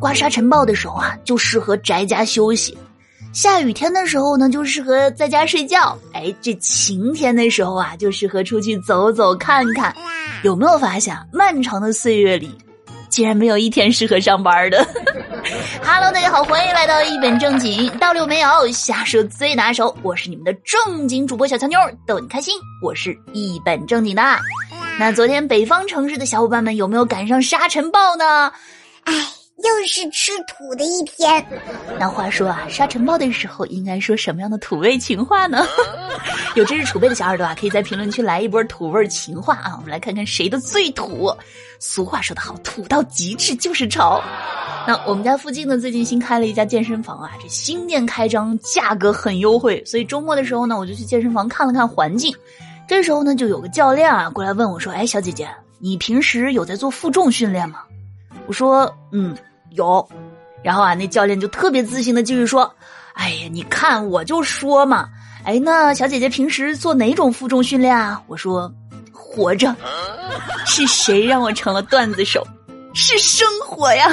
[0.00, 2.72] 刮沙尘暴的时候啊，就适合宅家休息；
[3.32, 5.98] 下雨天的时候呢，就适合在家睡觉。
[6.12, 9.94] 哎，这晴天的时候啊，就适合出去走走看看。
[10.44, 12.56] 有没有发现，漫长的岁月里，
[13.08, 14.86] 竟然没有一天适合上班的？
[15.82, 19.96] Hello，大家好，欢迎来到一本正经，道理没有，瞎说最拿手。
[20.02, 22.54] 我是你们的正经主播小强妞，逗你开心。
[22.80, 24.22] 我是一本正经的。
[24.96, 28.52] 那昨天北方城市的小伙伴们有没有赶上沙尘暴呢？
[29.04, 29.14] 哎，
[29.58, 31.44] 又是吃土的一天。
[31.98, 35.66] 那话说啊，沙尘暴的时候应该说什么样的土味情话呢？
[36.54, 39.74] 有知识储备的小耳朵啊，可以在评论区来一波土味情话啊！
[39.76, 41.32] 我们来看看谁的最土。
[41.80, 44.22] 俗话说得好，土到极致就是潮。
[44.86, 52.34] 那我们家附近呢，最近新开了一家健身房啊，这新店开张，价格很优惠，所以周末的时候呢，我就去健身房看了看环境。
[52.88, 57.80] 这时候呢，就有个教练啊过来问我说：“哎，小姐姐，你平时有在做负重训练吗？”
[58.48, 59.36] 我说：“嗯，
[59.70, 60.06] 有。”
[60.62, 62.74] 然后啊，那教练就特别自信的继续说
[63.14, 65.08] ：“哎呀，你看我就说嘛，
[65.44, 68.72] 哎，那小姐姐平时做哪种负重训练啊？”我说
[69.12, 69.74] ：“活着。”
[70.66, 72.46] 是谁让我成了段子手？
[72.94, 74.10] 是生活呀。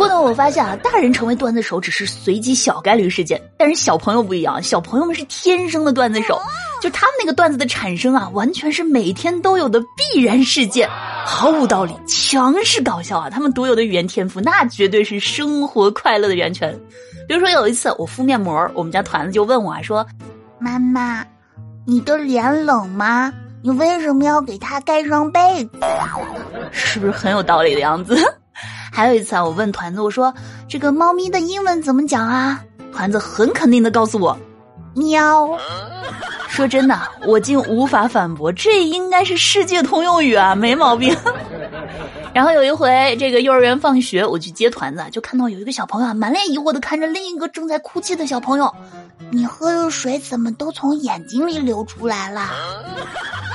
[0.00, 6.40] 不过呢，我发现啊，大人成为段子手只是随机小概率事件，但是小朋友不一样，小朋友们是天生的段子手。
[6.80, 9.78] 就他们那个段子的产生啊，完全是每天都有的
[10.14, 10.88] 必然事件，
[11.26, 13.28] 毫无道理，强势搞笑啊！
[13.28, 16.74] 他们独有的语言天赋，那绝对是生活快乐的源泉。
[17.28, 20.06] 比如说有一次我敷面膜，我们家团子就问我啊，说
[20.58, 21.22] ：“妈妈，
[21.86, 23.30] 你的脸冷吗？
[23.62, 25.78] 你为什么要给他盖上被子？
[26.72, 28.16] 是不是很有道理的样子？”
[28.90, 30.34] 还有一次啊，我问团子，我说
[30.68, 34.36] ：“这个猫咪的英文怎么讲啊？”团子很肯定的告诉我
[34.94, 35.58] ：“喵。”
[36.50, 41.16] 说真的，我竟无法反驳，这应该是世界通用语啊，没毛病。
[42.34, 48.72] 然后有一回，这个幼儿园放学，我去接团子，就看到有一个小朋友啊，满脸疑惑的看着另一个正在哭泣的小朋友
[49.30, 52.50] ：“你喝的水怎么都从眼睛里流出来了？”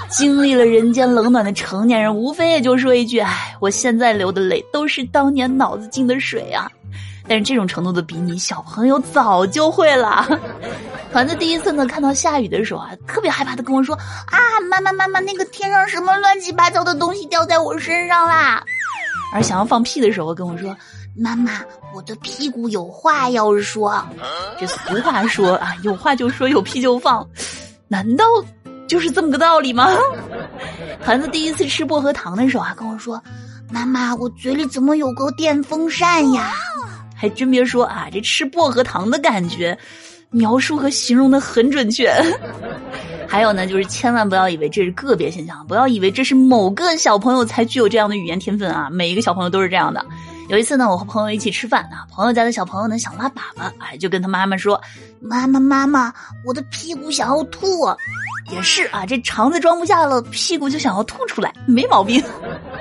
[0.10, 6.72] 经历了人间冷暖的成年人，无非也就说一句：“哎，我现在流的泪都是当年脑子进的水啊。”
[7.28, 10.28] 但是这种程度的比拟，小朋友早就会了。
[11.12, 13.96] 团子第一次呢看到下雨的时候啊，特别害怕的跟我说
[14.30, 14.40] ：“啊，
[14.70, 18.64] 妈妈妈妈，那个天上什么乱七八糟的东西掉在我身上啦！”
[19.34, 20.76] 而想要放屁的时候跟我说
[21.18, 21.62] ：“妈妈，
[21.96, 24.06] 我的屁股有话要说。”
[24.60, 27.28] 这俗话说啊，有话就说，有屁就放，
[27.88, 28.24] 难道
[28.88, 29.90] 就是这么个道理吗？
[31.02, 33.22] 孩子第一次吃薄荷糖的时候啊，跟我说
[33.72, 36.52] ：“妈妈，我嘴里怎么有个电风扇呀？”
[37.16, 39.78] 还真别说啊，这吃薄荷糖的感觉。
[40.32, 42.12] 描述和形容的很准确，
[43.26, 48.90] 还有呢，就是千万不要以为这是个别现象，不要以为这是某个小朋友才具有这样的语言天分啊！
[48.92, 50.06] 每一个小朋友都是这样的。
[50.50, 54.82] 有一次呢，我和朋友一起吃饭啊，朋友家的小朋友呢想拉粑粑，哎，就跟他妈妈说
[55.22, 56.14] ：“妈妈妈妈，
[56.44, 57.86] 我的屁股想要吐。”
[58.52, 62.24] 也是啊，这肠子装不下了，屁股就想要吐出来，没毛病。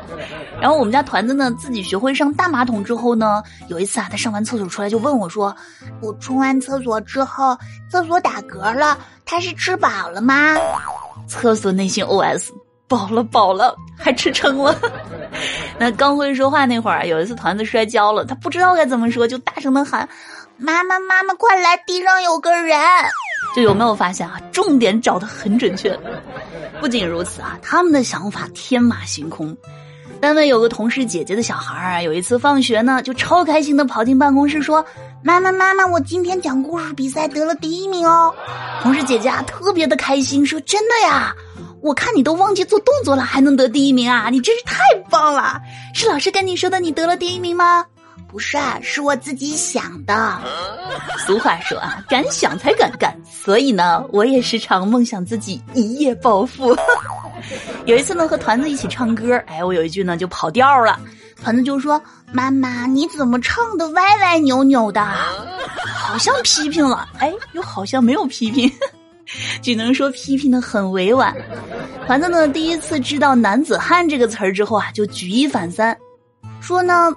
[0.61, 5.55] 然后我们家团子呢，自己学会上大马桶之后呢，有一次啊，他上完厕所出来就问我说
[6.01, 7.57] ：“我冲完厕所之后，
[7.91, 10.57] 厕所打嗝了，他是吃饱了吗？”
[11.27, 12.49] 厕所内心 OS：
[12.87, 14.75] 饱了饱了，还吃撑了。
[15.79, 20.09] 那刚会说话那会儿，有一次团子摔跤了，他不知道该怎么说，就大声的喊
[20.57, 22.79] ：“妈妈妈妈，快来，地上有个人！”
[23.55, 24.41] 就有没有发现啊？
[24.53, 25.99] 重点找的很准确。
[26.81, 29.57] 不仅如此啊，他们的想法天马行空。
[30.21, 34.85] 单位有个同事姐姐的小孩啊，有一次放学呢，就超开心的跑进办公室说
[35.23, 38.35] ：“妈妈妈妈，我今天讲故事比赛得了第一名哦！”
[38.83, 41.35] 同事姐姐啊，特别的开心，说：“真的呀？
[41.83, 44.29] 我看你都忘记做动作了，还能得第一名啊？
[44.31, 44.77] 你真是太
[45.11, 45.61] 棒了！
[45.95, 47.85] 是老师跟你说的，你得了第一名吗？”
[48.35, 50.41] 不是啊，是我自己想的。
[51.25, 56.77] 俗话说啊，敢想才敢干，所以呢，我也时常梦想自己一夜暴富。
[57.87, 60.99] 有一次呢，和团子一起唱歌，哎，我有一句呢就跑调了，
[61.45, 65.01] 团子就说：“妈妈，你怎么唱的歪歪扭扭的？
[65.87, 68.69] 好像批评了，哎，又好像没有批评，
[69.63, 71.33] 只能说批评的很委婉。”
[72.09, 75.97] 团子呢，第一次知道“男子汉”这个词儿之后啊，就举一反三，
[76.61, 77.13] 说呢，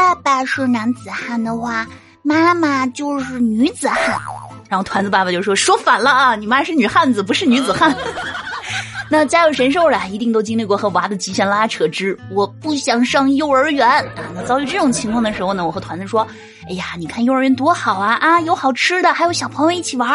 [0.00, 1.86] 爸爸是男子汉的话，
[2.22, 4.18] 妈妈就是女子汉。
[4.66, 7.94] 然后团子爸爸就说：“说反了啊，你妈是女汉子，不是女子汉。
[9.10, 14.24] ”那家有神兽的，一定都经历过和娃的极限拉扯之我不想上幼儿园啊。
[14.34, 16.26] 那遭遇这种情况的时候呢，我和团子说
[16.66, 20.08] ：“哎呀，你看幼儿园多好啊啊，有好吃的，还有小朋友一起玩。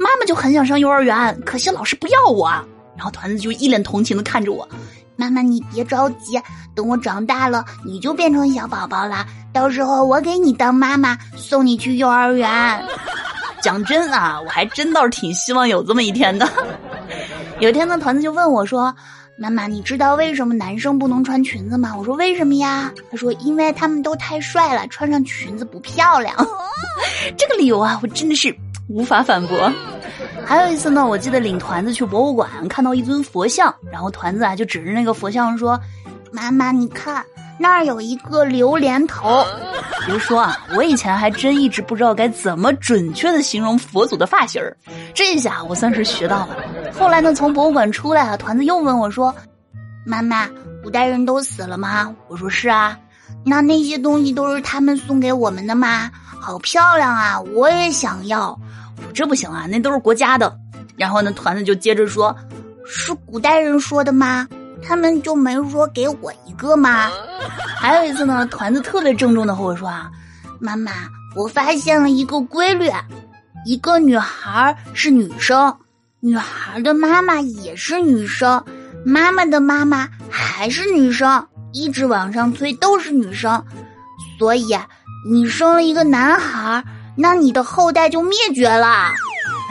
[0.00, 2.50] 妈妈就很想上幼儿园，可惜老师不要我。”
[2.96, 4.66] 然后团子就一脸同情的看着我
[5.18, 6.40] ：“妈妈你别着急，
[6.76, 12.48] 等我长大了，你就变成小宝宝了，到时候我给你当妈妈，送你去幼儿园。
[13.60, 16.48] 讲真啊，我还真倒是挺希望有这么一天的。
[17.58, 18.94] 有一天呢，团子就问我说
[19.36, 26.32] ：“妈妈，你知道为什么男生不能穿裙子吗？”我说：“为什么呀？”他说：“因为他们都太帅了，穿上裙子不漂亮。
[27.36, 28.56] ”这个理由啊，我真的是
[28.88, 29.72] 无法反驳。
[30.48, 35.78] 还有一次呢，我记得领团子去博物馆，看到一尊佛像，然后团子啊就指着那个佛像说
[36.32, 37.22] ：“妈妈，你看。”
[37.60, 39.44] 那儿有一个榴莲头，
[40.06, 44.74] 别说啊，我以前还真一直不知道该怎么准确的形容佛祖的发型儿，
[45.12, 46.56] 这下我算是学到了。
[46.98, 49.34] 后来呢，从博物馆出来啊，团子又问我说
[50.06, 50.48] ：“妈妈，
[50.82, 52.98] 古代人都死了吗？”我说：“是啊。”
[53.44, 56.10] 那那些东西都是他们送给我们的吗？
[56.40, 58.58] 好漂亮啊，我也想要。
[59.14, 60.56] ：“这不行啊，那都是国家的。”
[60.96, 62.34] 然后呢，团子就接着说
[62.86, 64.48] ：“是古代人说的吗？”
[64.80, 67.10] 他们就没说给我一个吗？
[67.76, 70.08] 还有一次呢，团子特别郑重的和我说啊
[70.60, 70.92] ：“妈妈，
[71.34, 72.88] 我发现了一个规律，
[73.66, 75.76] 一个女孩是女生，
[76.20, 78.64] 女孩的妈妈也是女生，
[79.04, 83.62] 妈妈的妈妈还是女生，一直往上推都是女生，
[84.38, 84.78] 所以
[85.28, 86.82] 你生了一个男孩，
[87.18, 88.86] 那你的后代就灭绝了。”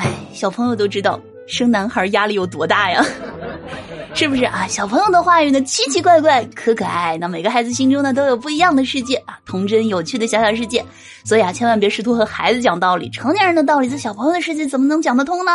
[0.03, 3.03] 哎，小朋友都知道生男孩压力有多大呀。
[4.13, 4.65] 是不是啊？
[4.67, 7.17] 小朋友的话语呢，奇奇怪怪，可可爱。
[7.17, 10.83] 那每个孩子心中呢，都有不一样的世界啊，童真有趣的小小世界。
[11.23, 15.51] 所以啊，千万别试图和孩子讲道理，成年人的道理在小朋友的世界怎么能讲得通呢？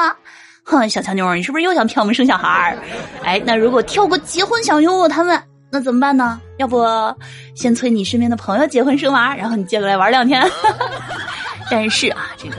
[0.63, 2.79] 哼，小强妞，你是不是又想骗我们生小孩儿？
[3.25, 6.41] 哎，那如果跳过结婚想拥有他们，那怎么办呢？
[6.59, 6.87] 要不
[7.57, 10.41] 先催你身边的朋友结婚生娃，然后你借过来玩两天。
[11.73, 12.57] 但是啊，这个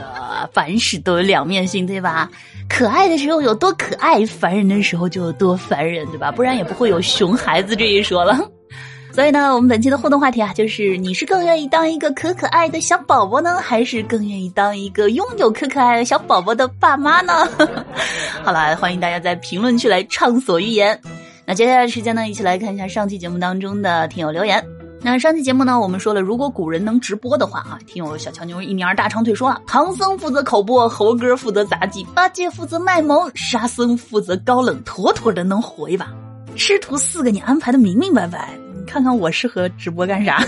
[0.52, 2.28] 凡事都有两面性，对吧？
[2.68, 6.32] 可爱的时候有多可爱，烦人的时候就有多烦人，对吧？
[6.32, 8.36] 不然也不会有熊孩子这一说了。
[9.14, 17.48] 所以呢，我们本期的互动话题啊，就是你是更愿意当一个可可爱的小宝宝呢，还是更愿意当一个拥有可可爱的小宝宝的爸妈呢？
[18.42, 21.00] 好了，欢迎大家在评论区来畅所欲言。
[21.46, 24.83] 那接下来的时间呢，一起来看一下上期节目当中的听友留言。
[25.06, 36.08] 那上期节目呢，我们说了，如果古人能直播的话啊，听友小强妞一米二大长腿说了，唐僧负责口播，猴哥负责杂技，八戒负责卖萌，沙僧负责高冷，妥妥的能火一把。
[36.56, 40.42] 师徒四个你安排的明明白白，看看我适合直播干啥？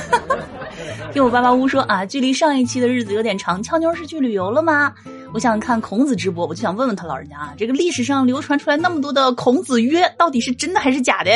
[1.13, 4.91] 听我爸爸屋说啊，距离上一期的日子有点长，俏妞是去旅游了吗？
[5.33, 11.31] 我想看孔子直播，我就想问问他老人家啊，这个历史上流传出来那么多的孔子曰，到底是真的还是假的？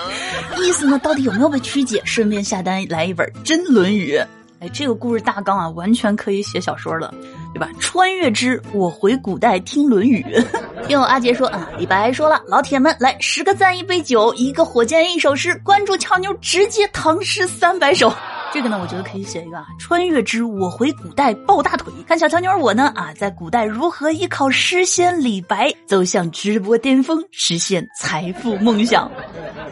[0.62, 2.00] 意思呢，到底有没有被曲解？
[2.04, 4.16] 顺便下单来一本真《论语》。
[4.60, 7.12] 哎，这个故事大纲啊，完全可以写小说了，
[7.52, 7.68] 对吧？
[7.80, 10.24] 穿越之我回古代听《论语》。
[10.86, 18.12] 听我阿杰说啊，李白说了，老铁们来十个赞一杯酒，一个火箭一首诗，关注俏妞直接唐诗三百首。
[18.52, 29.10] 这个呢，我觉得可以写一个啊，穿越之我回古代抱大腿，看小乔妞我呢啊，在古代如何依靠诗仙李白走向直播巅峰，实现财富梦想。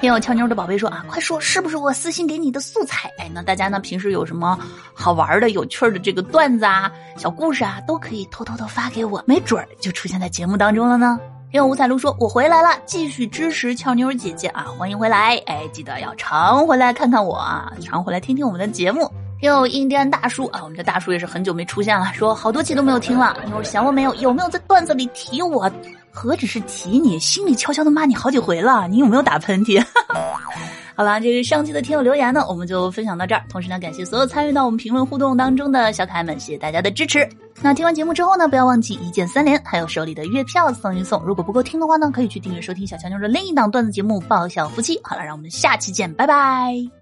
[0.00, 3.11] 听我俏妞的宝贝说啊，快说是不是我私信给你的素材？
[3.19, 4.59] 哎，那大家呢平时有什么
[4.94, 11.21] 好玩的、有趣的这个段子啊、小故事啊，都可以偷偷的发给我，没准儿就出现在节目当中了呢。
[11.50, 14.67] 听五彩路说：“我回来了，继续支持俏妞姐姐啊！
[14.79, 19.11] 欢迎回来，哎，记得要常回来看看我啊，常回来听听我们的节目。”
[19.41, 24.14] 听印第安大叔啊，我们这大叔也是很久没出现了，说好多期都没有听了，你说想我没有？
[24.14, 25.69] 有没有在段子里提我？
[26.12, 28.87] 何止是提你，心里悄悄的骂你好几回了。
[28.87, 29.85] 你有没有打喷嚏？
[31.00, 33.42] 好了，这个上期的听友留言呢，我们就分享到这儿。
[33.49, 37.26] 同时呢，感谢所有参与到我们评论互动当中的小可爱们，谢谢大家的支持。
[37.62, 41.25] 那听完节目之后呢，不要忘记一键三连，还有手里的月票送一送。
[41.25, 44.95] 如果不够听的话呢，可以去订阅收听小强妞的另一档段子节目《爆笑夫妻》。
[45.02, 47.00] 好了，让我们下期见，拜拜。